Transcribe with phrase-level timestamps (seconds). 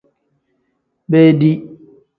[1.11, 1.51] Bedi.